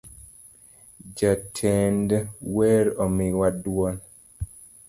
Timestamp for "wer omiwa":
2.55-3.49